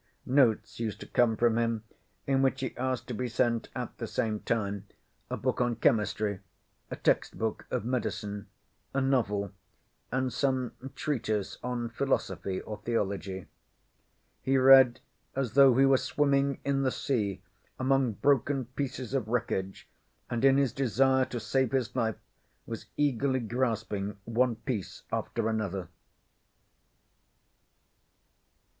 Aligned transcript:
Notes 0.25 0.79
used 0.79 0.99
to 1.01 1.05
come 1.05 1.37
from 1.37 1.59
him 1.59 1.83
in 2.25 2.41
which 2.41 2.61
he 2.61 2.75
asked 2.75 3.07
to 3.09 3.13
be 3.13 3.27
sent 3.27 3.69
at 3.75 3.95
the 3.99 4.07
same 4.07 4.39
time 4.39 4.87
a 5.29 5.37
book 5.37 5.61
on 5.61 5.75
chemistry, 5.75 6.39
a 6.89 6.95
text 6.95 7.37
book 7.37 7.67
of 7.69 7.85
medicine, 7.85 8.47
a 8.95 8.99
novel, 8.99 9.51
and 10.11 10.33
some 10.33 10.71
treatise 10.95 11.59
on 11.63 11.87
philosophy 11.87 12.59
or 12.61 12.81
theology. 12.83 13.45
He 14.41 14.57
read 14.57 15.01
as 15.35 15.53
though 15.53 15.75
he 15.77 15.85
were 15.85 15.97
swimming 15.97 16.61
in 16.65 16.81
the 16.81 16.89
sea 16.89 17.43
among 17.77 18.13
broken 18.13 18.65
pieces 18.75 19.13
of 19.13 19.27
wreckage, 19.27 19.87
and 20.31 20.43
in 20.43 20.57
his 20.57 20.73
desire 20.73 21.25
to 21.25 21.39
save 21.39 21.73
his 21.73 21.95
life 21.95 22.17
was 22.65 22.87
eagerly 22.97 23.39
grasping 23.39 24.17
one 24.25 24.55
piece 24.55 25.03
after 25.11 25.47
another. 25.47 25.89